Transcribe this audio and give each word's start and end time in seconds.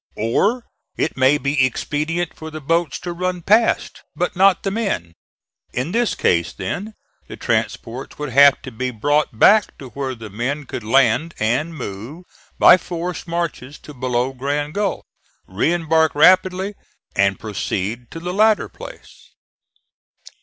Or, 0.17 0.63
it 0.97 1.15
may 1.15 1.37
be 1.37 1.63
expedient 1.63 2.35
for 2.35 2.49
the 2.49 2.59
boats 2.59 2.97
to 3.01 3.13
run 3.13 3.43
past, 3.43 4.01
but 4.15 4.35
not 4.35 4.63
the 4.63 4.71
men. 4.71 5.13
In 5.73 5.91
this 5.91 6.15
case, 6.15 6.51
then, 6.53 6.95
the 7.27 7.37
transports 7.37 8.17
would 8.17 8.29
have 8.31 8.59
to 8.63 8.71
be 8.71 8.89
brought 8.89 9.37
back 9.37 9.77
to 9.77 9.89
where 9.89 10.15
the 10.15 10.31
men 10.31 10.65
could 10.65 10.83
land 10.83 11.35
and 11.37 11.75
move 11.75 12.25
by 12.57 12.77
forced 12.77 13.27
marches 13.27 13.77
to 13.77 13.93
below 13.93 14.33
Grand 14.33 14.73
Gulf, 14.73 15.05
re 15.45 15.71
embark 15.71 16.15
rapidly 16.15 16.73
and 17.15 17.37
proceed 17.39 18.09
to 18.09 18.19
the 18.19 18.33
latter 18.33 18.69
place. 18.69 19.29